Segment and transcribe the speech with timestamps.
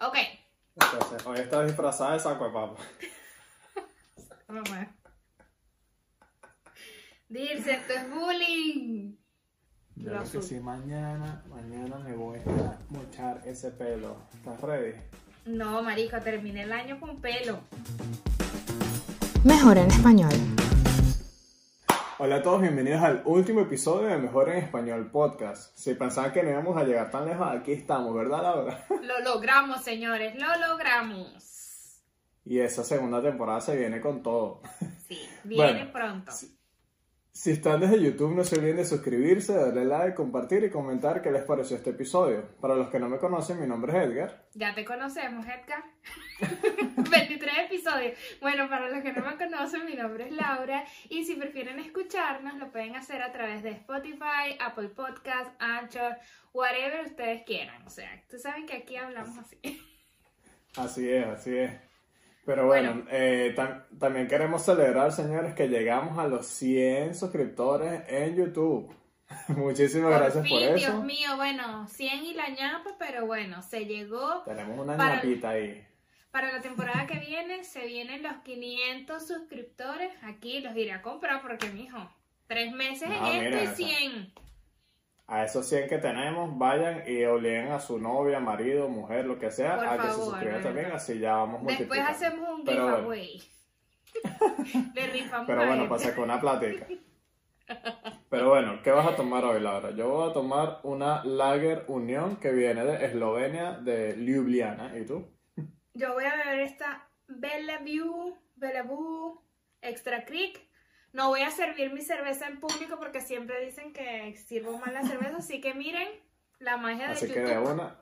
[0.00, 0.16] Ok.
[0.76, 2.76] Entonces, hoy estás disfrazada de saco de papa.
[7.28, 9.14] Dirce, esto es bullying.
[9.96, 14.16] Yo Lo creo que sí, mañana, mañana me voy a mochar ese pelo.
[14.34, 14.98] ¿Estás ready?
[15.44, 17.60] No, marico, terminé el año con pelo.
[19.44, 20.32] Mejor en español.
[22.22, 25.74] Hola a todos, bienvenidos al último episodio de Mejor en Español Podcast.
[25.74, 28.84] Si pensaban que no íbamos a llegar tan lejos, aquí estamos, ¿verdad, Laura?
[29.02, 32.02] Lo logramos, señores, lo logramos.
[32.44, 34.60] Y esa segunda temporada se viene con todo.
[35.08, 36.30] Sí, viene Bueno, pronto.
[36.30, 36.59] Si
[37.48, 41.42] están desde YouTube, no se olviden de suscribirse, darle like, compartir y comentar qué les
[41.44, 42.46] pareció este episodio.
[42.60, 44.44] Para los que no me conocen, mi nombre es Edgar.
[44.52, 45.82] Ya te conocemos, Edgar.
[47.10, 48.18] 23 episodios.
[48.42, 50.84] Bueno, para los que no me conocen, mi nombre es Laura.
[51.08, 56.18] Y si prefieren escucharnos, lo pueden hacer a través de Spotify, Apple Podcast, Anchor,
[56.52, 57.86] whatever ustedes quieran.
[57.86, 59.80] O sea, tú saben que aquí hablamos así.
[60.76, 61.89] Así es, así es.
[62.50, 63.06] Pero bueno, Bueno.
[63.12, 68.92] eh, tam- también queremos celebrar, señores, que llegamos a los 100 suscriptores en YouTube.
[69.48, 71.02] Muchísimas gracias fin, por Dios eso.
[71.04, 74.42] mío, bueno, 100 y la ñapa, pero bueno, se llegó.
[74.44, 75.86] Tenemos una Para- ñapita ahí.
[76.32, 80.10] Para la temporada que viene, se vienen los 500 suscriptores.
[80.24, 81.98] Aquí los iré a comprar porque, mijo,
[82.48, 84.32] tres meses No, esto y esa- 100.
[85.30, 89.50] A esos 100 que tenemos, vayan y obliguen a su novia, marido, mujer, lo que
[89.52, 90.62] sea, Por a que se favor, suscriba ¿verdad?
[90.64, 92.10] también, así ya vamos Después multiplicando.
[92.10, 93.42] hacemos un giveaway.
[94.94, 96.86] Le rifamos Pero bueno, para sacar una plática.
[98.28, 99.90] Pero bueno, ¿qué vas a tomar hoy, Laura?
[99.92, 104.98] Yo voy a tomar una Lager Unión que viene de Eslovenia, de Ljubljana.
[104.98, 105.28] ¿Y tú?
[105.94, 109.38] Yo voy a beber esta Bellevue, Bellevue
[109.80, 110.68] Extra Creek.
[111.12, 115.02] No voy a servir mi cerveza en público porque siempre dicen que sirvo mal la
[115.02, 116.08] cerveza, así que miren
[116.60, 117.44] la magia de Así YouTube.
[117.46, 118.00] que de una.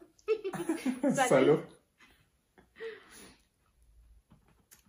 [1.14, 1.29] Salud.
[1.29, 1.61] Salud.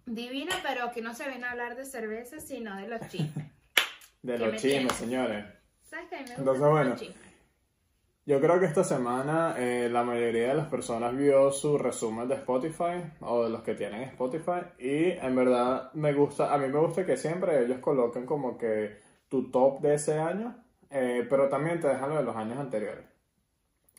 [0.05, 3.45] Divina, pero aquí no se ven a hablar de cerveza, sino de los chismes.
[4.23, 5.45] De ¿Qué los me chismes, señores.
[5.89, 6.15] ¿Sabes qué?
[6.15, 6.89] A mí me Entonces, bueno.
[6.89, 7.28] los chismes.
[8.29, 12.35] Yo creo que esta semana eh, la mayoría de las personas vio su resumen de
[12.35, 16.77] Spotify o de los que tienen Spotify y en verdad me gusta, a mí me
[16.77, 18.97] gusta que siempre ellos coloquen como que
[19.29, 20.55] tu top de ese año,
[20.91, 23.03] eh, pero también te dejan lo de los años anteriores.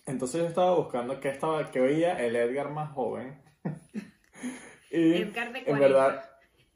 [0.07, 3.37] Entonces yo estaba buscando qué estaba, qué oía el Edgar más joven
[4.93, 5.79] y Edgar de en 40.
[5.89, 6.25] verdad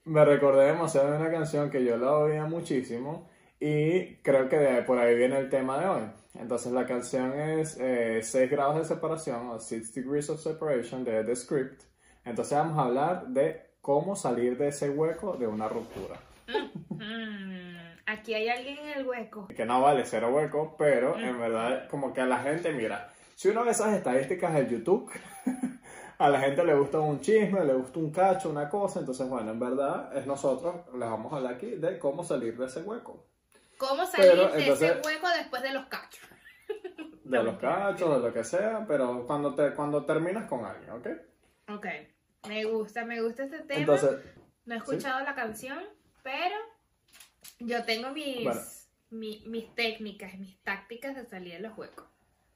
[0.03, 3.29] me recordé demasiado de una canción que yo la oía muchísimo
[3.61, 6.03] y creo que de- por ahí viene el tema de hoy.
[6.35, 11.37] Entonces la canción es 6 grados de separación o 6 degrees of separation de The
[11.37, 11.83] Script.
[12.25, 16.19] Entonces vamos a hablar de cómo salir de ese hueco de una ruptura.
[16.89, 19.47] Mm, aquí hay alguien en el hueco.
[19.49, 23.49] Que no vale cero hueco, pero en verdad como que a la gente, mira, si
[23.49, 25.11] uno ve esas estadísticas de YouTube,
[26.19, 29.51] a la gente le gusta un chisme, le gusta un cacho, una cosa, entonces bueno,
[29.51, 33.27] en verdad es nosotros, les vamos a hablar aquí de cómo salir de ese hueco.
[33.79, 36.21] ¿Cómo salir Pero, de entonces- ese hueco después de los cachos?
[37.25, 41.07] De los cachos, de lo que sea, pero cuando, te, cuando terminas con alguien, ¿ok?
[41.71, 41.87] Ok,
[42.49, 43.81] me gusta, me gusta este tema.
[43.81, 44.19] Entonces,
[44.67, 45.83] no he escuchado la canción,
[46.23, 46.55] pero
[47.61, 48.61] yo tengo mis, Bueno.
[49.11, 52.05] mi- mis técnicas, mis tácticas de salir de los huecos.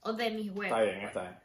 [0.00, 0.66] O de mis huecos.
[0.78, 1.38] Está bien, está bien.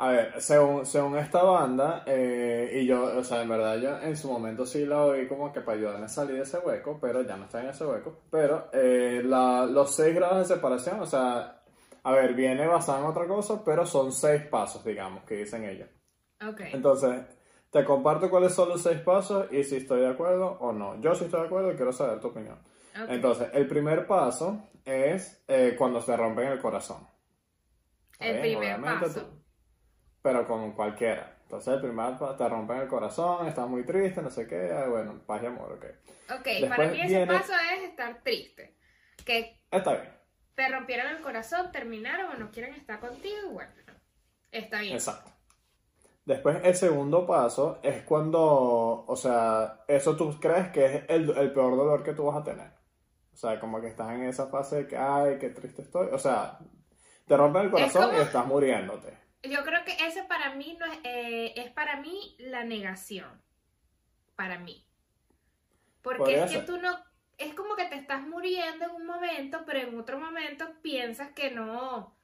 [0.00, 4.16] A ver, según, según esta banda, eh, y yo, o sea, en verdad yo en
[4.16, 7.22] su momento sí la oí como que para ayudarme a salir de ese hueco, pero
[7.22, 8.16] ya no está en ese hueco.
[8.30, 11.62] Pero eh, la- los seis grados de separación, o sea,
[12.04, 15.88] a ver, viene basado en otra cosa, pero son seis pasos, digamos, que dicen ellos.
[16.46, 16.60] Ok.
[16.72, 17.22] Entonces,
[17.70, 21.00] te comparto cuáles son los seis pasos y si estoy de acuerdo o no.
[21.00, 22.58] Yo sí estoy de acuerdo y quiero saber tu opinión.
[22.94, 23.10] ok.
[23.10, 27.06] Entonces, el primer paso es eh, cuando se rompen el corazón.
[28.20, 29.37] El bien, primer obviamente paso.
[30.22, 31.34] Pero con cualquiera.
[31.42, 34.86] Entonces, el primer paso te rompen el corazón, estás muy triste, no sé qué, ah,
[34.88, 35.84] bueno, paz y amor, ok.
[36.38, 38.76] Ok, Después para mí ese viene- paso es estar triste.
[39.24, 40.12] Que Está bien,
[40.54, 43.72] te rompieron el corazón, terminaron o no quieren estar contigo y bueno,
[44.52, 44.94] está bien.
[44.94, 45.30] exacto.
[46.26, 51.52] Después, el segundo paso es cuando, o sea, eso tú crees que es el, el
[51.52, 52.70] peor dolor que tú vas a tener.
[53.32, 56.08] O sea, como que estás en esa fase de que, ay, qué triste estoy.
[56.12, 56.58] O sea,
[57.26, 59.16] te rompen el corazón como- y estás muriéndote.
[59.42, 63.42] Yo creo que ese para mí no es, eh, es para mí la negación.
[64.36, 64.86] Para mí.
[66.02, 66.98] Porque es que tú no,
[67.38, 71.50] es como que te estás muriendo en un momento, pero en otro momento piensas que
[71.50, 72.16] no,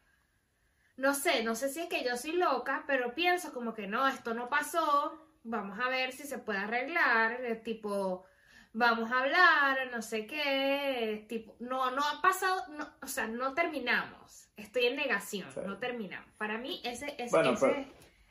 [0.97, 4.07] no sé, no sé si es que yo soy loca, pero pienso como que no,
[4.09, 8.25] esto no pasó, vamos a ver si se puede arreglar, eh, tipo,
[8.75, 13.55] vamos a hablar, no sé qué, tipo, no, no ha pasado, no, o sea, no
[13.55, 15.61] terminamos, estoy en negación, Sí.
[15.65, 16.29] no terminamos.
[16.37, 17.85] Para mí ese, ese, Bueno, ese pero-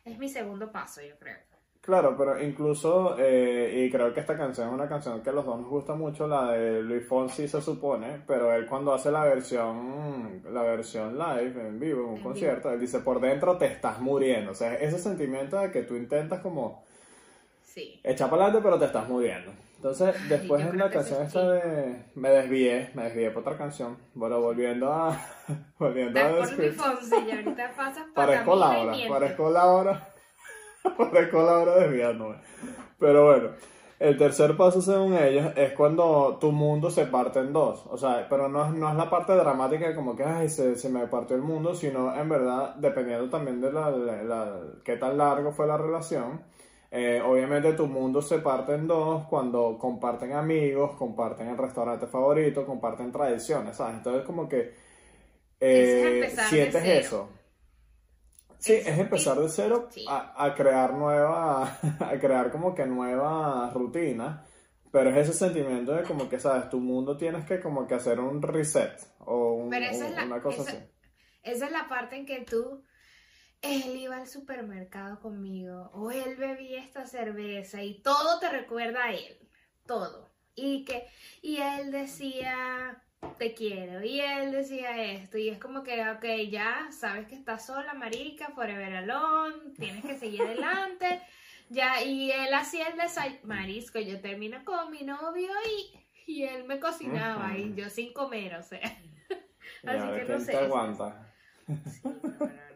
[0.06, 1.38] es mi segundo paso, yo creo.
[1.82, 5.46] Claro, pero incluso, eh, y creo que esta canción es una canción que a los
[5.46, 9.26] dos nos gusta mucho, la de Luis Fonsi se supone, pero él cuando hace la
[9.26, 13.66] versión, la versión live, en vivo, en un En concierto, él dice, por dentro te
[13.66, 14.52] estás muriendo.
[14.52, 16.86] O sea, ese sentimiento de que tú intentas como
[17.64, 18.00] Sí.
[18.02, 19.52] echar para adelante, pero te estás muriendo.
[19.84, 22.06] Entonces, después en la canción esta de...
[22.16, 23.98] Me desvié, me desvié por otra canción.
[24.14, 25.20] Bueno, volviendo a...
[25.78, 29.10] volviendo a por Luis Fonsi y ahorita pasas por Parezco Laura, mientes.
[29.12, 30.08] parezco Laura.
[30.98, 32.38] parezco Laura desviándome.
[32.98, 33.50] Pero bueno,
[34.00, 37.86] el tercer paso según ellos es cuando tu mundo se parte en dos.
[37.90, 40.78] O sea, pero no es, no es la parte dramática de como que, ay, se,
[40.78, 44.96] se me partió el mundo, sino en verdad, dependiendo también de la, la- la- qué
[44.96, 46.42] tan largo fue la relación.
[46.96, 52.66] Eh, obviamente tu mundo se parte en dos cuando comparten amigos, comparten el restaurante favorito,
[52.68, 53.96] comparten tradiciones, ¿sabes?
[53.98, 54.74] Entonces como que es
[55.60, 57.30] eh, sientes eso.
[58.60, 60.06] Sí, es empezar de cero Sí.
[60.08, 64.48] a, a crear nueva, a crear como que nuevas rutinas,
[64.92, 68.20] pero es ese sentimiento de como que, sabes, tu mundo tienes que como que hacer
[68.20, 70.80] un reset o un- la- una cosa esa- así.
[71.44, 72.84] Esa es la parte en que tú,
[73.64, 79.14] él iba al supermercado conmigo, o él bebía esta cerveza, y todo te recuerda a
[79.14, 79.38] él,
[79.88, 80.30] todo.
[80.54, 81.08] Y que,
[81.42, 83.02] y él decía,
[83.38, 87.66] te quiero, y él decía esto, y es como que, ok, ya sabes que estás
[87.66, 91.22] sola, marica, forever alone, tienes que seguir adelante,
[91.70, 96.66] ya, y él hacía el desayuno, marisco, yo termino con mi novio y, y él
[96.66, 98.82] me cocinaba, y yo sin comer, o sea.
[99.86, 100.52] Así que ¿quién no sé.
[100.52, 101.30] te aguanta?
[101.86, 102.73] Sí, no, no, no, ni loca.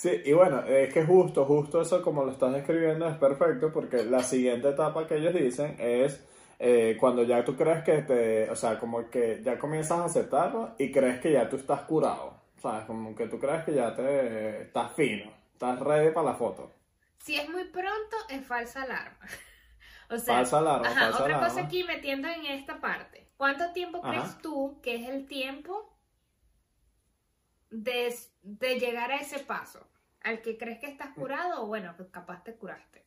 [0.00, 4.02] Sí, y bueno, es que justo, justo eso como lo estás describiendo es perfecto porque
[4.04, 6.26] la siguiente etapa que ellos dicen es
[6.58, 10.70] eh, cuando ya tú crees que te, o sea, como que ya comienzas a aceptarlo
[10.78, 12.32] y crees que ya tú estás curado,
[12.62, 12.86] ¿sabes?
[12.86, 16.72] Como que tú crees que ya te estás fino, estás ready para la foto.
[17.18, 19.18] Si es muy pronto, es falsa alarma.
[20.12, 21.48] O sea, Falsa alarma, ajá, falsa otra alarma.
[21.48, 23.28] cosa aquí metiendo en esta parte.
[23.36, 24.10] ¿Cuánto tiempo Ajá.
[24.10, 25.89] crees tú que es el tiempo
[27.70, 29.86] de, de llegar a ese paso?
[30.22, 33.04] Al que crees que estás curado o bueno, pues capaz te curaste.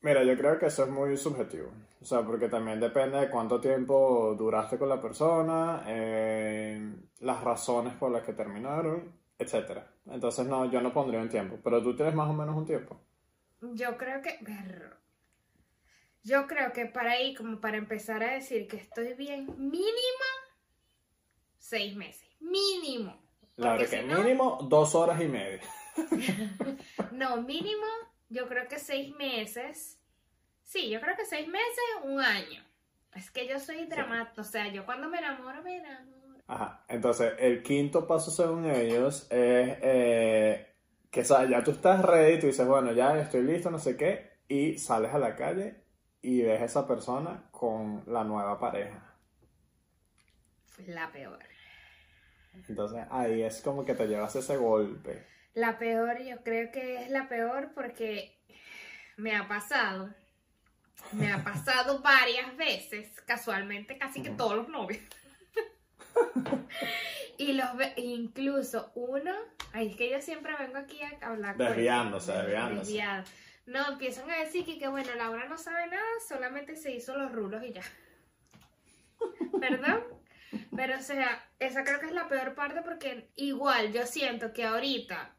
[0.00, 1.70] Mira, yo creo que eso es muy subjetivo.
[2.00, 7.94] O sea, porque también depende de cuánto tiempo duraste con la persona, eh, las razones
[7.94, 9.86] por las que terminaron, etcétera.
[10.06, 11.58] Entonces, no, yo no pondría un tiempo.
[11.62, 13.00] Pero tú tienes más o menos un tiempo.
[13.60, 14.40] Yo creo que...
[16.24, 20.26] Yo creo que para ahí, como para empezar a decir que estoy bien, mínimo
[21.58, 22.28] seis meses.
[22.40, 23.21] Mínimo.
[23.56, 25.60] Verdad que si no- mínimo dos horas y media.
[27.12, 27.84] No, mínimo,
[28.30, 29.98] yo creo que seis meses.
[30.64, 32.64] Sí, yo creo que seis meses, un año.
[33.14, 36.38] Es que yo soy dramática, o sea, yo cuando me enamoro, me enamoro.
[36.46, 36.84] Ajá.
[36.88, 40.74] Entonces, el quinto paso según ellos es eh,
[41.10, 43.96] que o sea, ya tú estás ready, tú dices, bueno, ya estoy listo, no sé
[43.96, 45.84] qué, y sales a la calle
[46.22, 49.14] y ves a esa persona con la nueva pareja.
[50.86, 51.38] La peor.
[52.68, 55.24] Entonces ahí es como que te llevas ese golpe.
[55.54, 58.38] La peor, yo creo que es la peor porque
[59.16, 60.10] me ha pasado.
[61.12, 65.02] Me ha pasado varias veces, casualmente casi que todos los novios.
[67.38, 69.32] y los ve- incluso uno,
[69.72, 72.80] ay, es que yo siempre vengo aquí a hablar con- Desviándose, desviándose.
[72.92, 73.24] desviado.
[73.66, 77.30] No, empiezan a decir que, que bueno, Laura no sabe nada, solamente se hizo los
[77.32, 77.82] rulos y ya.
[79.60, 80.02] ¿Perdón?
[80.74, 84.64] Pero, o sea, esa creo que es la peor parte porque igual yo siento que
[84.64, 85.34] ahorita,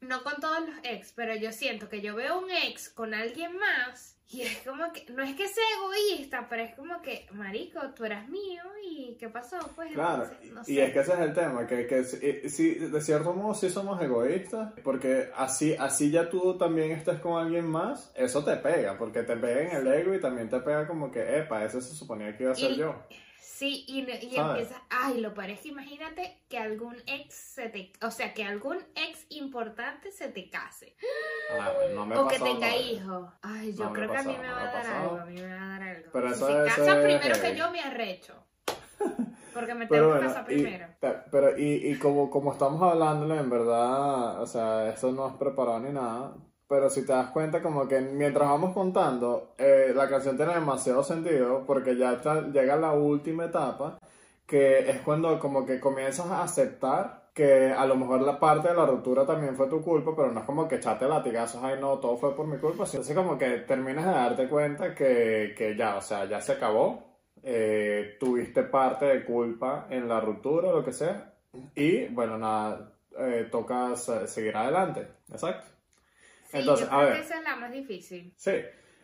[0.00, 3.56] no con todos los ex, pero yo siento que yo veo un ex con alguien
[3.56, 7.80] más y es como que, no es que sea egoísta, pero es como que, marico,
[7.96, 9.56] tú eras mío y ¿qué pasó?
[9.74, 12.74] Pues Claro, entonces, no y es que ese es el tema, que, que sí, sí,
[12.74, 17.64] de cierto modo sí somos egoístas, porque así, así ya tú también estés con alguien
[17.66, 21.10] más, eso te pega, porque te pega en el ego y también te pega como
[21.10, 23.02] que, epa, ese se suponía que iba a ser Y- yo.
[23.40, 24.62] Sí, y, no- y ¿Sabes?
[24.62, 29.26] empieza, ay, lo que imagínate que algún ex se te, o sea, que algún ex
[29.30, 30.96] importante se te case.
[31.50, 33.32] Bueno, no me o que tenga hijos.
[33.42, 35.00] Ay, yo No creo que a mí me va a dar pasado.
[35.10, 36.10] algo, a mí me va a dar algo.
[36.12, 37.40] Pero si eso se casa primero heavy.
[37.40, 38.34] que yo, me arrecho.
[39.54, 40.86] Porque me Pero tengo que bueno, casar primero.
[41.00, 45.34] pe- pero y, y como, como estamos hablándole, en verdad, o sea, esto no es
[45.34, 46.36] preparado ni nada,
[46.68, 51.02] pero si te das cuenta como que mientras vamos contando, eh, la canción tiene demasiado
[51.02, 53.98] sentido porque ya está, llega la última etapa,
[54.46, 58.74] que es cuando como que comienzas a aceptar que a lo mejor la parte de
[58.74, 61.98] la ruptura también fue tu culpa, pero no es como que echate latigazos, ay no,
[61.98, 65.96] todo fue por mi culpa, sino como que terminas de darte cuenta que, que ya,
[65.96, 67.04] o sea, ya se acabó,
[67.42, 71.32] eh, tuviste parte de culpa en la ruptura lo que sea,
[71.74, 75.77] y bueno, nada, eh, toca se- seguir adelante, exacto.
[76.48, 77.12] Sí, Entonces, yo a creo ver.
[77.12, 78.34] que esa es la más difícil.
[78.36, 78.52] Sí.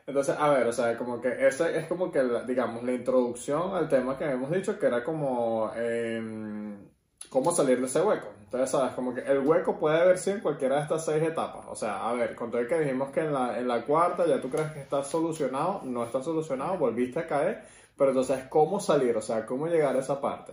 [0.07, 3.89] Entonces, a ver, o sea, como que esa es como que, digamos, la introducción al
[3.89, 6.89] tema que hemos dicho, que era como em,
[7.31, 8.29] cómo salir de ese hueco.
[8.45, 11.65] Entonces, sabes, como que el hueco puede verse en cualquiera de estas seis etapas.
[11.69, 14.27] O sea, a ver, con todo el que dijimos que en la, en la cuarta
[14.27, 17.65] ya tú crees que está solucionado, no está solucionado, volviste a caer,
[17.97, 19.17] pero entonces, ¿cómo salir?
[19.17, 20.53] O sea, ¿cómo llegar a esa parte?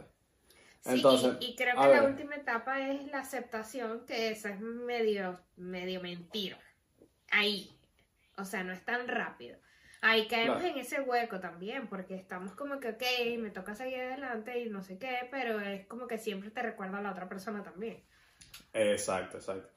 [0.80, 2.10] Sí, Entonces, y, y creo a que la ver.
[2.10, 6.58] última etapa es la aceptación, que esa es medio, medio mentira.
[7.32, 7.70] Ahí.
[8.38, 9.58] O sea, no es tan rápido.
[10.04, 10.74] Ahí caemos Claro.
[10.74, 13.04] en ese hueco también, porque estamos como que, ok,
[13.40, 16.98] me toca seguir adelante y no sé qué, pero es como que siempre te recuerda
[16.98, 18.04] a la otra persona también.
[18.74, 19.68] Exacto, exacto.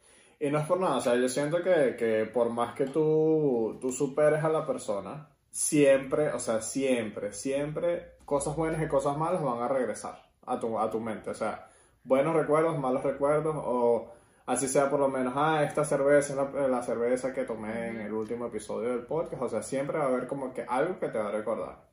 [0.40, 3.78] Y no es por nada, o sea, yo siento que, que por más que tú,
[3.80, 9.42] tú superes a la persona, siempre, o sea, siempre, siempre, cosas buenas y cosas malas
[9.42, 11.30] van a regresar a tu, a tu mente.
[11.30, 11.68] O sea,
[12.02, 14.12] buenos recuerdos, malos recuerdos, o
[14.46, 18.00] así sea por lo menos, ah, esta cerveza es la, la cerveza que tomé en
[18.00, 19.42] el último episodio del podcast.
[19.42, 21.84] O sea, siempre va a haber como que algo que te va a recordar.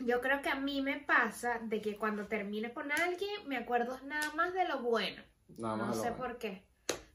[0.00, 3.98] Yo creo que a mí me pasa de que cuando termine con alguien, me acuerdo
[4.04, 5.22] nada más de lo bueno.
[5.56, 6.16] Nada más No de lo sé bueno.
[6.16, 6.64] por qué.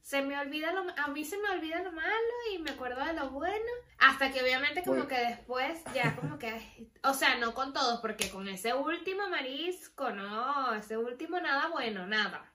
[0.02, 2.12] Se me olvida lo, a mí se me olvida lo malo
[2.52, 3.64] y me acuerdo de lo bueno.
[3.98, 8.30] Hasta que obviamente como que después ya como que, o sea, no con todos, porque
[8.30, 12.52] con ese último marisco, no, ese último nada bueno, nada.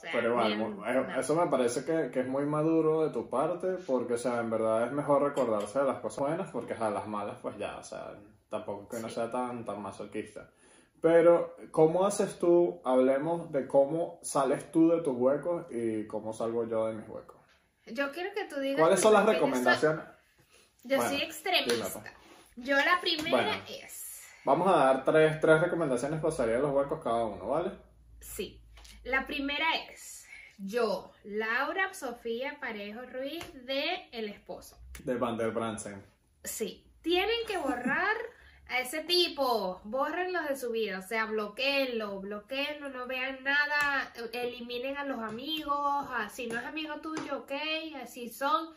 [0.00, 3.10] O sea, Pero igual, bien, eh, eso me parece que, que es muy maduro de
[3.12, 6.72] tu parte, porque, o sea, en verdad es mejor recordarse de las cosas buenas, porque
[6.72, 8.14] a las malas, pues ya, o sea,
[8.48, 9.16] tampoco que no Sí.
[9.16, 10.48] sea tan, tan masoquista.
[11.02, 12.80] Pero, ¿cómo haces tú?
[12.82, 17.36] Hablemos de cómo sales tú de tus huecos y cómo salgo yo de mis huecos.
[17.86, 18.80] Yo quiero que tú digas...
[18.80, 20.04] ¿Cuáles son las yo soy- recomendaciones?
[20.84, 21.98] Yo soy, Bueno, extremista.
[21.98, 23.62] dime, Yo la primera Bueno.
[23.68, 24.22] es...
[24.46, 27.72] Vamos a dar tres, tres recomendaciones para salir de los huecos cada uno, ¿vale?
[28.20, 28.62] Sí.
[29.04, 30.26] La primera es
[30.58, 34.78] yo, Laura Sofía Parejo Ruiz de El Esposo.
[35.04, 36.04] De Van der Brandsen.
[36.44, 38.16] Sí, tienen que borrar
[38.68, 44.96] a ese tipo, bórrenlos de su vida, o sea, bloqueenlo, bloqueenlo, no vean nada, eliminen
[44.96, 45.76] a los amigos,
[46.10, 47.52] a- si no es amigo tuyo, ok,
[48.02, 48.72] así son,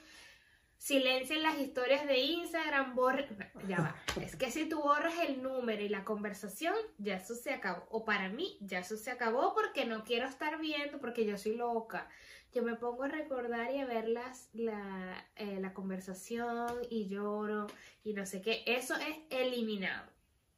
[0.84, 3.38] silencien las historias de Instagram, borren,
[3.70, 7.54] ya va, es que si tú borras el número y la conversación, ya eso se
[7.54, 11.38] acabó, o para mí, ya eso se acabó porque no quiero estar viendo, porque yo
[11.38, 12.10] soy loca,
[12.52, 17.68] yo me pongo a recordar y a ver las, la, eh, la conversación y lloro
[18.04, 18.64] y no sé qué.
[18.68, 20.06] Eso es eliminado.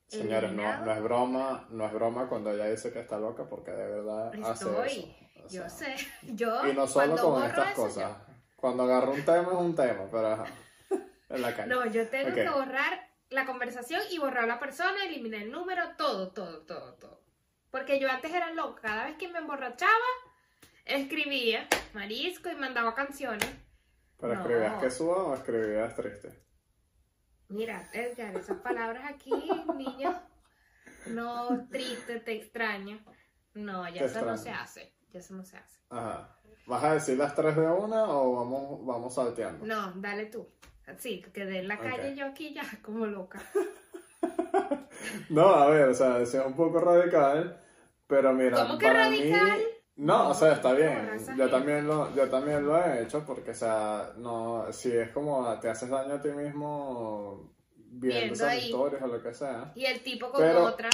[0.07, 3.71] Señores, no, no es broma, no es broma cuando ella dice que está loca, porque
[3.71, 5.45] de verdad hace Estoy, eso.
[5.45, 5.95] O yo sé.
[6.23, 8.17] Yo Y no solo con estas eso, cosas.
[8.65, 10.45] Cuando agarro un tema es un tema, pero ajá.
[11.29, 11.67] En la calle.
[11.67, 15.83] No, yo tengo que borrar la conversación y borrar a la persona, eliminar el número,
[15.99, 17.21] todo, todo, todo, todo.
[17.69, 18.81] Porque yo antes era loca.
[18.81, 19.91] Cada vez que me emborrachaba,
[20.83, 23.47] escribía marisco y mandaba canciones.
[24.19, 24.41] Pero no.
[24.41, 26.43] escribías que suba o escribías triste.
[27.49, 29.29] Mira, Edgar, esas palabras aquí,
[29.75, 30.19] niño,
[31.05, 32.97] no triste, te extraño.
[33.53, 34.91] No, ya Te eso no se hace.
[35.11, 35.79] Ya eso no se hace.
[35.91, 36.34] Ajá.
[36.67, 39.65] ¿Vas a decir las tres de una o vamos, vamos salteando?
[39.65, 40.47] No, dale tú.
[40.97, 43.41] Sí, quedé en la calle yo aquí ya como loca.
[45.29, 47.61] No, a ver, o sea, es un poco radical,
[48.07, 49.57] pero mira, ¿Cómo que para radical?
[49.57, 49.63] mí...
[49.97, 51.09] No, o sea, está bien.
[51.37, 55.57] Yo también lo, yo también lo he hecho porque, o sea, no, si es como
[55.59, 58.65] te haces daño a ti mismo viendo, Viendo esas ahí.
[58.65, 59.71] historias o lo que sea.
[59.75, 60.89] Y el tipo con Pero- otra.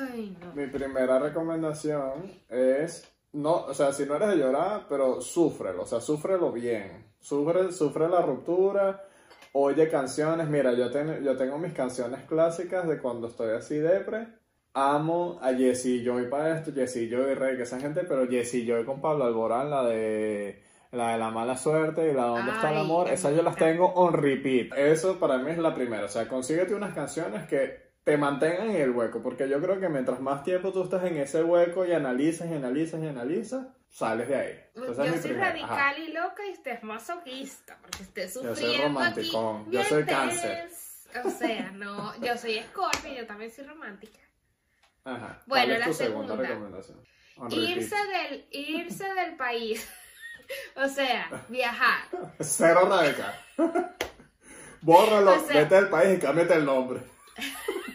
[0.00, 0.52] Ay, no.
[0.54, 5.86] Mi primera recomendación es, no, o sea, si no eres de llorar, pero súfrelo, o
[5.86, 7.06] sea, súfrelo bien.
[7.20, 9.04] Sufre, sufre la ruptura,
[9.52, 10.48] oye canciones.
[10.48, 14.28] Mira, yo, ten- yo tengo mis canciones clásicas de cuando estoy así depre.
[14.74, 18.84] Amo a Jessie Joy para esto, Jessie Joy, Rey, que esa gente, pero Jessie Joy
[18.84, 20.62] con Pablo Alborán, la de
[20.92, 23.56] la de la mala suerte y la de dónde está el amor, esas yo las
[23.56, 24.72] tengo on repeat.
[24.78, 28.76] Eso para mí es la primera, o sea, consíguete unas canciones que te mantengan en
[28.76, 31.92] el hueco, porque yo creo que mientras más tiempo tú estás en ese hueco y
[31.92, 34.60] analizas y analizas y analizas, sales de ahí.
[34.76, 35.98] Entonces, es yo soy radical Ajá.
[35.98, 39.70] y loca y usted es masoquista, porque esté soy sufriendo romanticón, aquí.
[39.72, 40.68] yo soy cáncer.
[41.24, 44.20] O sea, no, yo soy Scorpio y yo también soy romántica.
[45.02, 45.42] Ajá.
[45.46, 46.48] Bueno, ¿Cuál es la tu segunda segunda.
[46.48, 46.98] recomendación?
[47.50, 49.84] Irse del, irse del país.
[50.76, 52.04] o sea, viajar.
[52.38, 53.34] Cero radical.
[54.80, 57.15] Bórralo, O sea- vete del país y cámbiate el nombre.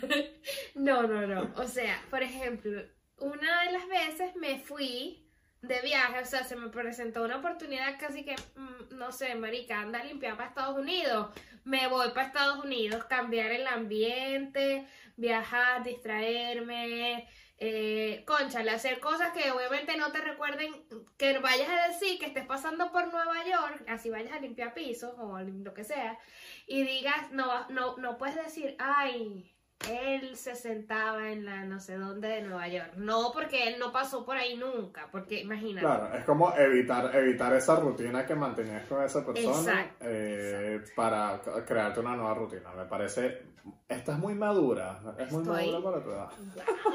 [0.76, 1.54] No, no, no.
[1.56, 2.82] O sea, por ejemplo,
[3.18, 5.28] una de las veces me fui
[5.62, 9.80] de viaje, o sea, se me presentó una oportunidad casi que, mm, no sé, marica,
[9.80, 11.30] anda a limpiar para Estados Unidos.
[11.64, 17.28] me voy para Estados Unidos, cambiar el ambiente, viajar, distraerme,
[17.60, 20.74] eh, conchale, hacer cosas que obviamente no te recuerden,
[21.18, 25.14] que vayas a decir que estés pasando por Nueva York, así vayas a limpiar pisos
[25.20, 26.18] o lo que sea,
[26.66, 29.51] y digas, no, no, no puedes decir, ay,
[29.90, 32.94] él se sentaba en la no sé dónde de Nueva York.
[32.98, 35.86] No, porque él no pasó por ahí nunca, porque imagínate.
[35.86, 42.00] Claro, es como evitar, evitar esa rutina que mantenías con esa persona eh, para crearte
[42.00, 42.72] una nueva rutina.
[42.76, 43.42] Me parece,
[43.88, 46.30] estás muy madura, es muy madura para tu edad.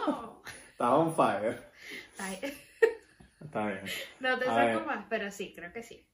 [0.07, 0.43] Wow.
[0.71, 1.71] Estás on fire.
[3.41, 3.81] Está bien.
[4.21, 6.07] No te saco más, pero sí, creo que sí.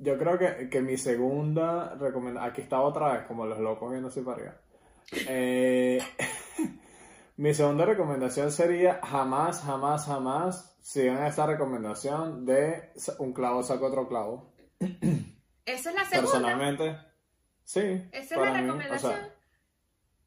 [0.00, 4.08] Yo creo que, que mi segunda recomendación, aquí está otra vez, como los locos viendo
[4.08, 4.54] así para arriba.
[5.12, 6.02] Eh,
[7.36, 14.08] mi segunda recomendación sería jamás, jamás, jamás sigan esa recomendación de un clavo saca otro
[14.08, 14.52] clavo.
[15.64, 16.32] ¿Esa es la segunda?
[16.32, 16.98] Personalmente,
[17.64, 18.08] sí.
[18.12, 19.38] ¿Esa es la recomendación?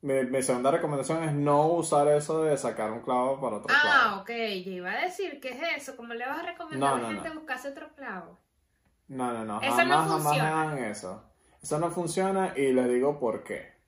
[0.01, 3.83] mi, segunda recomendación es no usar eso de sacar un clavo para otro clavo.
[3.85, 4.29] Ah, ok.
[4.65, 5.95] Yo iba a decir, ¿qué es eso?
[5.95, 8.39] ¿Cómo le vas a recomendar a la gente buscarse otro clavo?
[9.07, 9.61] No, no, no.
[9.61, 10.49] Eso jamás, no funciona.
[10.49, 11.23] jamás hagan eso.
[11.61, 13.80] Eso no funciona y les digo por qué.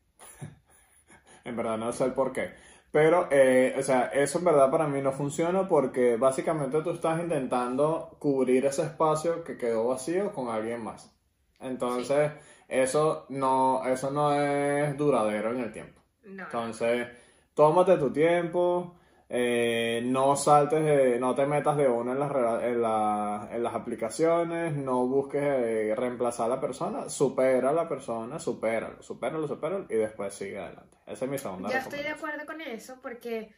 [1.43, 2.53] En verdad no sé el por qué.
[2.91, 7.19] Pero, eh, o sea, eso en verdad para mí no funciona porque básicamente tú estás
[7.19, 11.12] intentando cubrir ese espacio que quedó vacío con alguien más.
[11.59, 12.31] Entonces,
[12.67, 16.01] eso, no, eso no es duradero en el tiempo.
[16.23, 17.07] Entonces,
[17.55, 18.95] tómate tu tiempo,
[19.29, 22.31] eh, no saltes, de, no te metas de uno en las,
[22.63, 28.39] en, en las aplicaciones, no busques eh, reemplazar a la persona, supera a la persona,
[28.39, 30.97] supéralo, supéralo, supéralo y después sigue adelante.
[31.07, 33.53] Esa es mi segunda Yo estoy de acuerdo con eso porque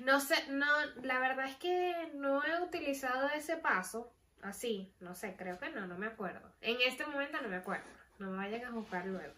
[0.00, 0.66] no sé, no,
[1.02, 5.86] la verdad es que no he utilizado ese paso así, no sé, creo que no,
[5.86, 6.52] no me acuerdo.
[6.60, 7.86] En este momento no me acuerdo,
[8.18, 9.34] no me vayan a juzgar luego.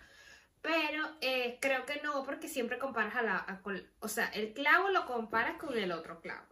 [0.63, 3.61] Pero eh, creo que no, porque siempre comparas a la.
[4.01, 6.47] o sea, el clavo lo comparas con el otro clavo.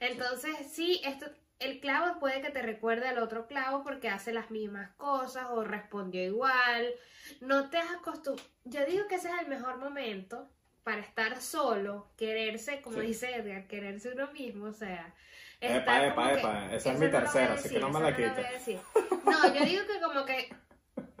[0.00, 1.26] Entonces, sí, esto,
[1.60, 5.64] el clavo puede que te recuerde al otro clavo porque hace las mismas cosas o
[5.64, 6.94] respondió igual.
[7.40, 8.48] No te has acostumbrado.
[8.64, 10.48] Yo digo que ese es el mejor momento
[10.82, 15.14] para estar solo, quererse, como dice Edgar, quererse uno mismo, o sea.
[15.60, 18.80] Epa, epa, epa, esa es mi tercera, así que no me la quites.
[19.24, 20.54] No, yo digo que como que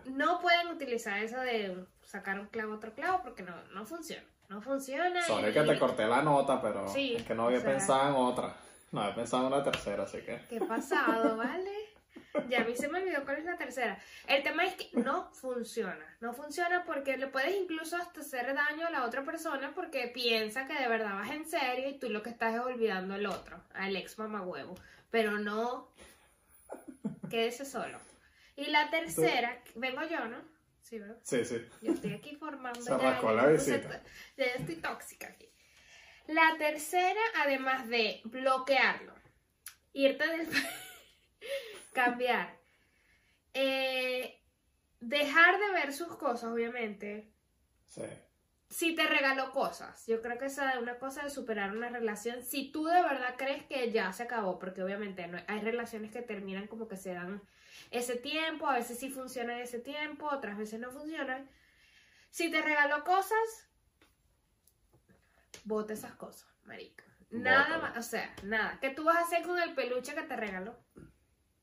[0.04, 4.22] no pueden utilizar eso de sacar un clavo otro clavo porque no, no funciona.
[4.48, 5.20] No funciona.
[5.22, 8.54] Sorry que te corté la nota, pero es que no había pensado en otra.
[8.92, 10.40] No había pensado en una tercera, así que.
[10.48, 11.72] Qué pasado, ¿vale?
[12.48, 13.98] Ya a mí se me olvidó cuál es la tercera.
[14.28, 16.06] El tema es que no funciona.
[16.20, 20.66] No funciona porque le puedes incluso hasta hacer daño a la otra persona porque piensa
[20.68, 23.60] que de verdad vas en serio y tú lo que estás es olvidando al otro,
[23.74, 24.76] al ex mamagüevo.
[25.10, 25.88] Pero no.
[27.28, 27.98] Quédese solo.
[28.54, 30.53] Y la tercera, vengo yo, ¿no?
[30.94, 31.18] Sí, ¿verdad?
[31.22, 31.66] Sí, sí.
[31.82, 32.80] Yo estoy aquí formando.
[32.80, 34.02] Se ya, la visita.
[34.36, 35.48] Ya, estoy tóxica aquí.
[36.28, 39.12] La tercera, además de bloquearlo,
[39.92, 40.48] irte del
[41.92, 42.56] cambiar,
[43.54, 44.40] eh,
[45.00, 47.32] dejar de ver sus cosas, obviamente.
[47.86, 48.02] Sí.
[48.68, 52.42] Si te regaló cosas, yo creo que esa es una cosa de superar una relación.
[52.42, 56.22] Si tú de verdad crees que ya se acabó, porque obviamente no, hay relaciones que
[56.22, 57.42] terminan como que se dan
[57.90, 61.48] ese tiempo, a veces sí funciona ese tiempo, otras veces no funcionan.
[62.30, 63.68] Si te regaló cosas,
[65.64, 67.04] bote esas cosas, marica.
[67.30, 68.78] Nada más, o sea, nada.
[68.80, 70.76] ¿Qué tú vas a hacer con el peluche que te regaló?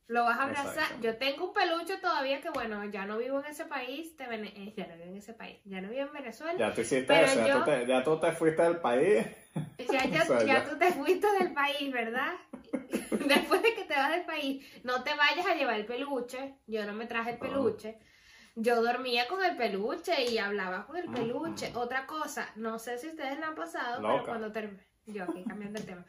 [0.07, 0.99] Lo vas a abrazar.
[0.99, 4.17] Yo tengo un peluche todavía que, bueno, ya no vivo en ese país.
[4.17, 5.61] Te eh, ya no vivo en ese país.
[5.63, 6.59] Ya no vivo en Venezuela.
[6.59, 7.47] Ya tú hiciste eso.
[7.47, 9.25] Ya, tú te, ya, tú te, fuiste del país.
[9.91, 12.33] Ya, ya, ya tú te fuiste del país, ¿verdad?
[12.71, 16.55] Después de que te vas del país, no te vayas a llevar el peluche.
[16.67, 17.97] Yo no me traje el peluche.
[18.55, 21.71] Yo dormía con el peluche y hablaba con el peluche.
[21.75, 24.87] Otra cosa, no sé si ustedes la han pasado, pero cuando terminé.
[25.07, 26.05] Yo aquí cambiando el tema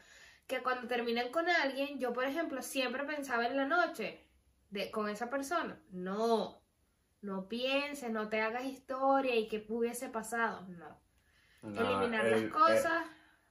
[0.47, 4.25] que cuando terminen con alguien, yo por ejemplo siempre pensaba en la noche
[4.69, 5.79] de, con esa persona.
[5.91, 6.61] No,
[7.21, 10.65] no pienses, no te hagas historia y que hubiese pasado.
[10.67, 11.01] No.
[11.63, 13.05] Eliminar las cosas,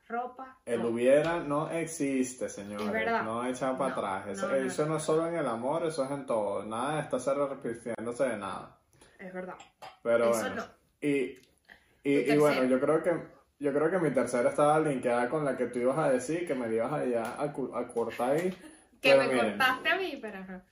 [0.07, 0.59] ropa.
[0.65, 3.25] El hubiera no existe, señores.
[3.25, 4.29] No echar para atrás.
[4.29, 6.65] Eso no, es solo en el amor, eso es en todo.
[6.65, 8.79] Nada está repitiéndose de nada.
[9.19, 9.57] Es verdad.
[10.03, 10.65] Pero bueno.
[11.01, 11.39] Y,
[12.05, 15.67] y bueno, yo creo que yo creo que mi tercera estaba linkeada con la que
[15.67, 18.53] tú ibas a decir, que me ibas a, ya a, cortar ahí.
[19.01, 20.63] que me cortaste a mí, pero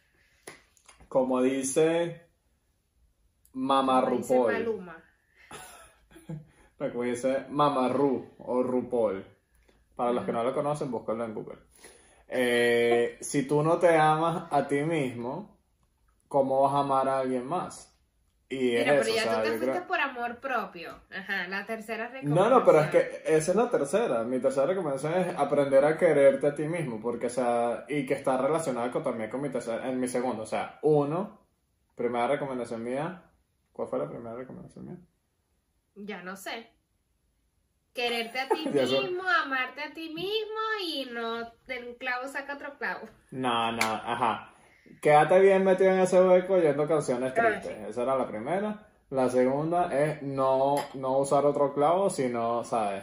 [1.07, 2.27] Como dice
[3.53, 5.10] Mama Como Dice Maluma.
[6.89, 9.25] Como dice Mamarru o Rupol.
[9.95, 11.59] Para los que no lo conocen, búscalo en Google.
[12.29, 15.59] Eh, si tú no te amas a ti mismo,
[16.29, 17.89] ¿cómo vas a amar a alguien más?
[18.49, 20.95] Y es Mira, pero eso, ya o sea, tú te fuiste creo- por amor propio.
[21.15, 22.51] Ajá, la tercera No, recomendación.
[22.59, 24.25] no, pero es que esa es la tercera.
[24.25, 28.15] Mi tercera recomendación es aprender a quererte a ti mismo, porque, o sea, y que
[28.15, 30.43] está relacionada con, también con mi tercera, en mi segundo.
[30.43, 31.39] O sea, uno,
[31.95, 33.23] primera recomendación mía.
[33.73, 34.97] ¿Cuál fue la primera recomendación mía?
[36.05, 36.71] Ya no sé.
[37.95, 42.79] Quererte a ti mismo, amarte a ti mismo y no de un clavo saca otro
[42.79, 43.09] clavo.
[43.31, 44.55] No, no, ajá.
[45.01, 47.89] Quédate bien metido en ese hueco oyendo canciones tristes.
[47.89, 48.87] Esa era la primera.
[49.11, 53.03] La segunda es no, no usar otro clavo, sino, ¿sabes?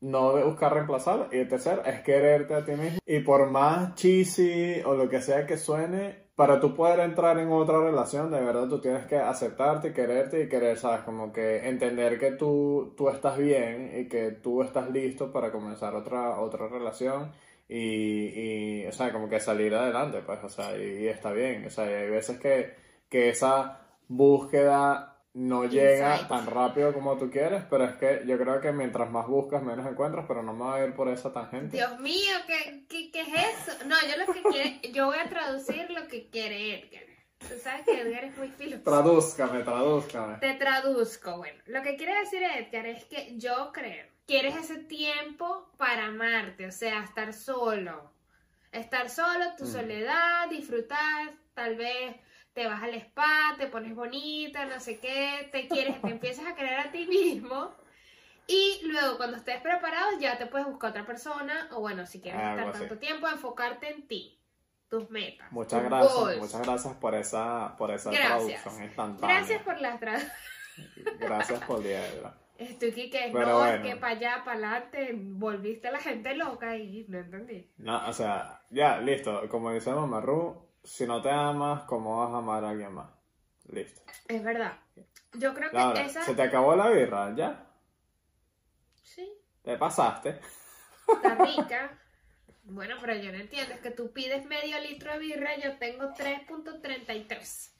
[0.00, 1.28] No buscar reemplazarlo.
[1.32, 2.98] Y el tercero es quererte a ti mismo.
[3.06, 7.52] Y por más cheesy o lo que sea que suene, para tú poder entrar en
[7.52, 11.02] otra relación, de verdad tú tienes que aceptarte, quererte y querer, ¿sabes?
[11.02, 15.94] Como que entender que tú, tú estás bien y que tú estás listo para comenzar
[15.94, 17.32] otra, otra relación
[17.68, 21.70] y, y, o sea, como que salir adelante, pues, o sea, y, está bien, o
[21.70, 22.74] sea, hay veces que,
[23.08, 28.60] que esa búsqueda no llega tan rápido como tú quieres, pero es que yo creo
[28.60, 31.76] que mientras más buscas, menos encuentras, pero no me voy a ir por esa tangente.
[31.76, 33.84] Dios mío, ¿qué, qué, qué es eso?
[33.86, 37.02] No, yo lo que quiero, yo voy a traducir lo que quiere Edgar.
[37.38, 38.90] Tú sabes que Edgar es muy filósofo.
[38.90, 40.38] Tradúzcame, tradúzcame.
[40.38, 41.36] Te traduzco.
[41.36, 46.66] Bueno, lo que quiere decir Edgar es que yo creo, quieres ese tiempo para amarte,
[46.66, 48.12] o sea, estar solo.
[48.72, 49.72] Estar solo, tu Mm.
[49.72, 52.16] soledad, disfrutar, tal vez
[52.54, 56.54] te vas al spa, te pones bonita, no sé qué, te quieres, te empiezas a
[56.54, 57.72] querer a ti mismo.
[58.46, 62.40] Y luego, cuando estés preparado, ya te puedes buscar otra persona, o bueno, si quieres
[62.40, 62.78] Algo estar así.
[62.80, 64.38] tanto tiempo, enfocarte en ti,
[64.88, 65.50] tus metas.
[65.50, 66.38] Muchas tus gracias, goals.
[66.38, 68.62] muchas gracias por esa, por esa Gracias.
[68.62, 69.36] traducción instantánea.
[69.36, 70.32] Gracias por la traducción.
[71.18, 72.32] Gracias por Diego.
[72.58, 73.74] Estoy que Pero no, bueno.
[73.74, 77.68] es que para allá, para adelante, volviste a la gente loca y no entendí.
[77.78, 79.48] No, o sea, ya, listo.
[79.48, 83.10] Como dice Mamarru, si no te amas, ¿cómo vas a amar a alguien más?
[83.68, 84.02] Listo.
[84.28, 84.78] Es verdad.
[85.32, 86.22] Yo creo que esa.
[86.22, 87.34] ¿se te acabó la birra?
[87.34, 87.66] ¿Ya?
[89.02, 89.28] Sí,
[89.62, 90.40] ¿Te pasaste?
[91.08, 91.98] está rica.
[92.64, 96.04] Bueno, pero yo no entiendo, es que tú pides medio litro de birra, yo tengo
[96.14, 97.72] 3.33.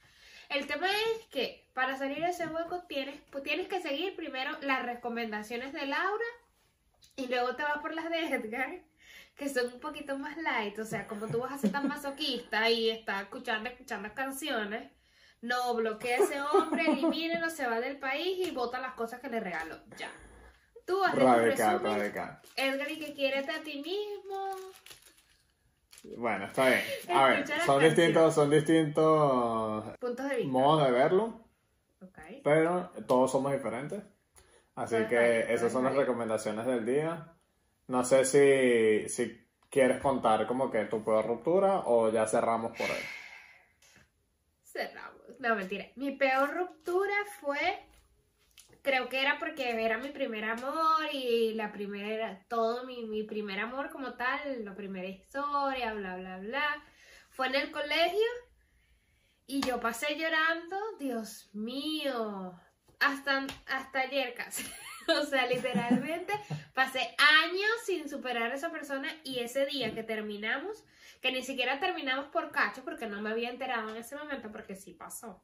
[0.51, 4.59] El tema es que para salir de ese hueco tienes, pues tienes que seguir primero
[4.61, 6.25] las recomendaciones de Laura
[7.17, 8.81] y luego te vas por las de Edgar,
[9.37, 10.79] que son un poquito más light.
[10.79, 14.91] O sea, como tú vas a ser tan masoquista y estás escuchando, escuchando canciones,
[15.41, 19.29] no bloquea a ese hombre, elimínelo, se va del país y bota las cosas que
[19.29, 19.77] le regalo.
[19.99, 20.11] Ya.
[20.87, 21.99] Tú haces un Radical, resumen.
[21.99, 22.41] radical.
[22.57, 24.51] Edgar, y que quiérete a ti mismo.
[26.19, 26.83] Bueno, está bien.
[27.09, 30.53] A ver, son distintos, son distintos Puntos de vista.
[30.53, 31.41] modos de verlo,
[32.03, 32.19] Ok.
[32.45, 34.03] pero todos somos diferentes.
[34.75, 37.33] Así que esas son las recomendaciones del día.
[37.89, 42.91] No sé si, si quieres contar como que tu peor ruptura o ya cerramos por
[42.91, 43.03] ahí.
[44.63, 45.21] Cerramos.
[45.39, 45.87] No, mentira.
[45.97, 47.87] Mi peor ruptura fue.
[48.83, 52.45] Creo que era porque era mi primer amor y la primera.
[52.49, 56.85] Todo mi, mi primer amor como tal, la primera historia, bla, bla, bla.
[57.31, 58.29] Fue en el colegio
[59.47, 62.59] y yo pasé llorando, Dios mío.
[63.01, 64.65] Hasta, hasta ayer casi.
[65.21, 66.33] O sea, literalmente
[66.75, 70.85] pasé años sin superar a esa persona y ese día que terminamos,
[71.21, 74.77] que ni siquiera terminamos por cacho porque no me había enterado en ese momento porque
[74.77, 75.43] sí pasó.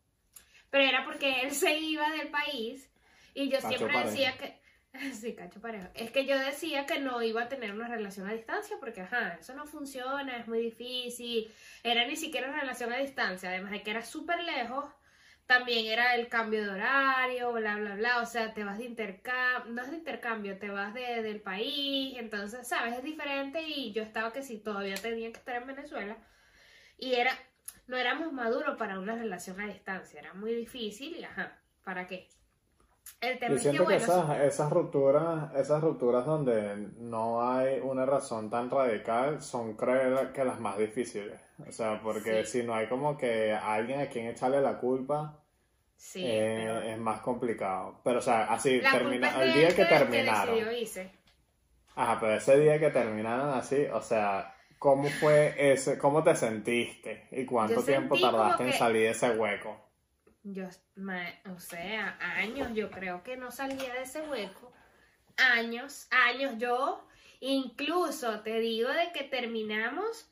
[0.70, 2.90] Pero era porque él se iba del país
[3.34, 4.60] y yo Cacho siempre decía que...
[5.12, 5.88] Sí, cacho parejo.
[5.94, 9.36] Es que yo decía que no iba a tener una relación a distancia porque, ajá,
[9.40, 11.48] eso no funciona, es muy difícil.
[11.84, 14.92] Era ni siquiera una relación a distancia, además de que era súper lejos.
[15.50, 18.22] También era el cambio de horario, bla, bla, bla.
[18.22, 22.14] O sea, te vas de intercambio, no es de intercambio, te vas de, del país.
[22.18, 22.96] Entonces, ¿sabes?
[22.96, 26.16] Es diferente y yo estaba que sí, todavía tenía que estar en Venezuela.
[26.98, 27.32] Y era,
[27.88, 32.28] no éramos maduros para una relación a distancia, era muy difícil y, ajá, ¿para qué?
[33.20, 37.42] El tema Yo es que, siento que bueno, esas, esas rupturas, esas rupturas donde no
[37.42, 41.40] hay una razón tan radical son creo que las más difíciles.
[41.66, 42.60] O sea, porque Sí.
[42.60, 45.39] si no hay como que alguien a quien echarle la culpa,
[46.00, 48.00] sí, eh, pero es más complicado.
[48.02, 50.54] Pero o sea, así la termina, el día que que terminaron.
[50.54, 51.10] decidió irse.
[51.94, 57.28] Ajá, pero ese día que terminaron así, o sea, ¿cómo fue ese, cómo te sentiste?
[57.32, 59.76] ¿Y cuánto Yo tiempo tardaste en que- salir de ese hueco?
[60.42, 60.64] Yo,
[61.54, 64.72] o sea, años, yo creo que no salía de ese hueco.
[65.36, 66.54] Años, años.
[66.56, 67.06] Yo
[67.40, 70.30] incluso te digo de que terminamos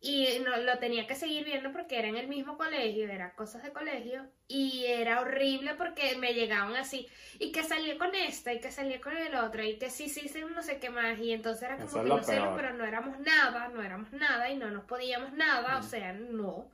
[0.00, 3.64] y no, lo tenía que seguir viendo porque era en el mismo colegio, era cosas
[3.64, 7.08] de colegio y era horrible porque me llegaban así
[7.40, 10.28] y que salía con esta y que salía con el otro y que sí, sí,
[10.28, 12.52] sí, no sé qué más y entonces era como Eso que celos, peor.
[12.56, 15.82] pero no éramos nada, no éramos nada y no nos podíamos nada, o Mm.
[15.88, 16.70] sea, no.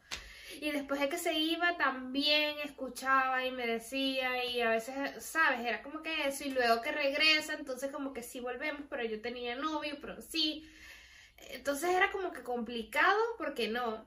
[0.61, 5.61] Y después de que se iba, también escuchaba y me decía, y a veces, ¿sabes?
[5.61, 9.21] Era como que eso, y luego que regresa, entonces como que sí volvemos, pero yo
[9.21, 10.69] tenía novio, pero sí.
[11.37, 14.05] Entonces era como que complicado porque no.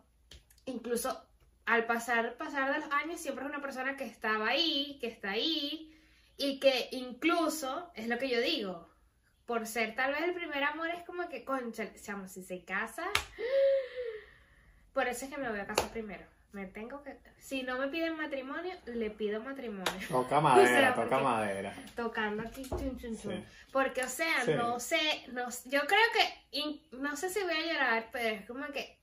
[0.65, 1.23] Incluso
[1.65, 5.31] al pasar, pasar de los años, siempre es una persona que estaba ahí, que está
[5.31, 5.93] ahí,
[6.37, 8.89] y que incluso, es lo que yo digo,
[9.45, 11.91] por ser tal vez el primer amor, es como que, concha,
[12.27, 13.05] si se casa,
[14.93, 16.25] por eso es que me voy a casar primero.
[16.51, 17.17] Me tengo que.
[17.39, 20.07] Si no me piden matrimonio, le pido matrimonio.
[20.09, 21.73] Toca madera, toca madera.
[21.95, 23.45] Tocando aquí, chun, chun, chun.
[23.71, 25.25] Porque, o sea, no sé.
[25.31, 26.97] No, yo creo que.
[26.97, 28.97] no sé si voy a llorar, pero es como que.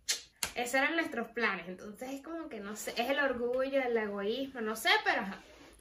[0.55, 1.69] Esos eran nuestros planes.
[1.69, 2.93] Entonces es como que no sé.
[2.93, 5.23] Es el orgullo, el egoísmo, no sé, pero.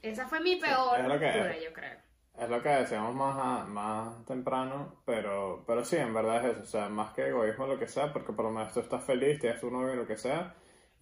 [0.02, 0.98] Esa fue mi peor
[1.62, 2.04] yo creo.
[2.38, 6.62] Es lo que decíamos más, más temprano, pero, pero sí, en verdad es eso.
[6.62, 9.38] O sea, más que egoísmo, lo que sea, porque por lo menos tú estás feliz,
[9.38, 10.54] tienes tu novio, lo que sea.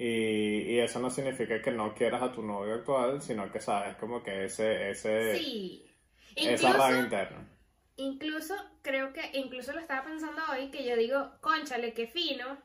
[0.04, 3.94] Y, y, eso no significa que no quieras a tu novio actual, sino que sabes
[3.94, 5.86] como que ese, ese, sí.
[6.34, 7.48] esa rabia interna.
[7.94, 12.58] Incluso, creo que, incluso lo estaba pensando hoy, que yo digo, conchale, qué fino.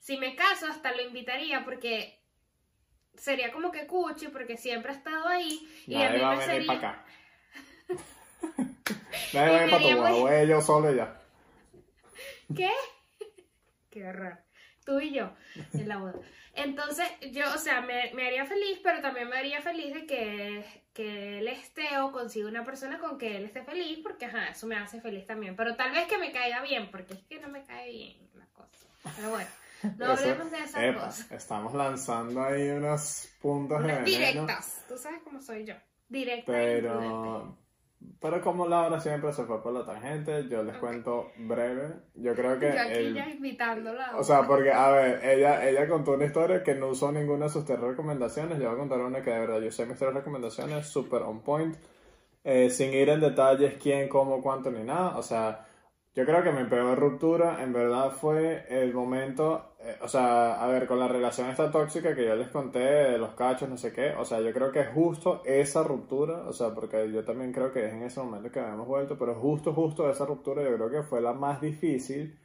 [0.00, 2.20] Si me caso, hasta lo invitaría porque
[3.14, 5.66] sería como que cuchi, porque siempre ha estado ahí.
[5.86, 6.66] Y a mí me sería...
[6.66, 7.04] Para acá.
[9.32, 11.22] Nadie va a para tu voy yo solo y ya.
[12.54, 12.70] ¿Qué?
[13.92, 14.38] Qué horror.
[14.84, 15.32] Tú y yo
[15.74, 16.14] en la boda.
[16.54, 20.82] Entonces, yo, o sea, me, me, haría feliz, pero también me haría feliz de que,
[20.92, 24.66] que él esté o consiga una persona con que él esté feliz, porque ajá, eso
[24.66, 25.54] me hace feliz también.
[25.54, 28.46] Pero tal vez que me caiga bien, porque es que no me cae bien la
[28.46, 28.88] cosa.
[29.14, 29.50] Pero bueno,
[29.98, 31.32] no hablemos de esas cosas.
[31.32, 34.84] Estamos lanzando ahí unos puntos de directas.
[34.88, 35.74] Tú sabes cómo soy yo.
[36.08, 36.50] Directa.
[36.50, 37.58] Pero,
[38.20, 41.88] pero como Laura siempre se fue por la tangente, yo les cuento breve.
[42.14, 42.72] Yo creo que.
[42.72, 44.16] Yo aquí ya invitándola.
[44.16, 47.50] O sea, porque, a ver, ella, ella contó una historia que no usó ninguna de
[47.50, 48.58] sus tres recomendaciones.
[48.58, 51.40] Yo voy a contar una que de verdad yo sé mis tres recomendaciones, super on
[51.40, 51.76] point.
[52.44, 55.16] Eh, sin ir en detalles quién, cómo, cuánto ni nada.
[55.18, 55.66] O sea,
[56.14, 60.66] yo creo que mi peor ruptura en verdad fue el momento, eh, o sea, a
[60.66, 63.94] ver, con la relación esta tóxica que yo les conté, de los cachos, no sé
[63.94, 67.72] qué, o sea, yo creo que justo esa ruptura, o sea, porque yo también creo
[67.72, 70.90] que es en ese momento que habíamos vuelto, pero justo, justo esa ruptura yo creo
[70.90, 72.38] que fue la más difícil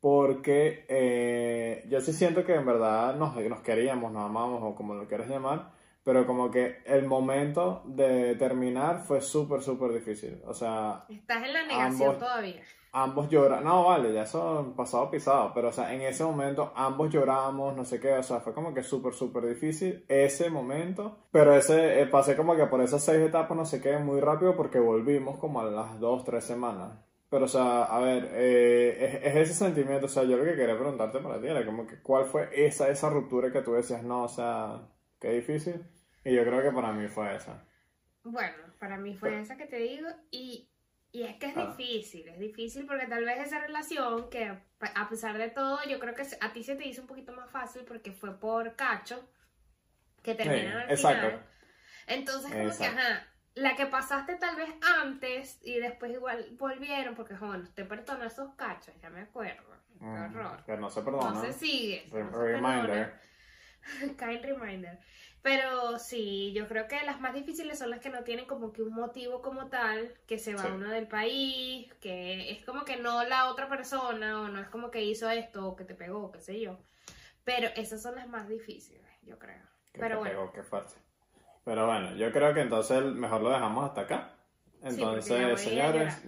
[0.00, 4.94] porque eh, yo sí siento que en verdad nos, nos queríamos, nos amamos o como
[4.94, 5.70] lo quieras llamar,
[6.02, 11.04] pero como que el momento de terminar fue súper, súper difícil, o sea...
[11.08, 12.60] Estás en la negación todavía
[12.92, 17.10] ambos lloran, no, vale, ya eso pasado pisado, pero o sea, en ese momento ambos
[17.10, 21.54] lloramos, no sé qué, o sea, fue como que súper, súper difícil ese momento, pero
[21.54, 24.78] ese, eh, pasé como que por esas seis etapas, no sé qué, muy rápido porque
[24.78, 26.98] volvimos como a las dos, tres semanas.
[27.30, 30.78] Pero, o sea, a ver, eh, es, ese sentimiento, o sea, yo lo que quería
[30.78, 34.24] preguntarte para ti era como que, ¿cuál fue esa, esa ruptura que tú decías, no,
[34.24, 34.82] o sea,
[35.18, 35.82] qué difícil?
[36.26, 37.64] Y yo creo que para mí fue esa.
[38.22, 40.68] Bueno, para mí fue esa que te digo y
[41.12, 41.74] y es que es ah.
[41.76, 46.14] difícil, es difícil porque tal vez esa relación que a pesar de todo yo creo
[46.14, 49.28] que a ti se te hizo un poquito más fácil porque fue por cacho
[50.22, 51.38] que terminaron al exacto.
[52.06, 54.70] Entonces como que, ajá, la que pasaste tal vez
[55.02, 59.62] antes y después igual volvieron porque, bueno, te perdono esos cachos, ya me acuerdo.
[59.98, 60.64] Qué mm, horror.
[60.64, 61.30] Que no se perdona.
[61.30, 62.08] No se sigue.
[62.10, 63.20] reminder.
[64.18, 64.98] Kind reminder.
[65.42, 68.82] Pero sí, yo creo que las más difíciles son las que no tienen como que
[68.82, 73.24] un motivo como tal, que se va uno del país, que es como que no
[73.24, 76.40] la otra persona, o no es como que hizo esto, o que te pegó, qué
[76.40, 76.78] sé yo.
[77.42, 79.62] Pero esas son las más difíciles, yo creo.
[79.92, 80.30] Pero bueno.
[80.32, 80.94] Pegó, qué fuerte.
[81.64, 84.36] Pero bueno, yo creo que entonces mejor lo dejamos hasta acá.
[84.80, 86.22] Entonces, señores,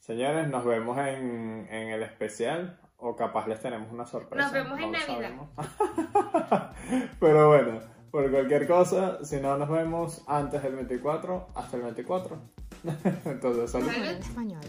[0.00, 2.80] señores, nos vemos en, en el especial.
[3.00, 4.44] O capaz les tenemos una sorpresa.
[4.44, 5.32] Nos vemos en Navidad.
[7.20, 7.97] Pero bueno.
[8.10, 12.38] Por cualquier cosa, si no nos vemos antes del 24, hasta el 24.
[13.24, 13.74] Entonces.
[14.20, 14.60] Español.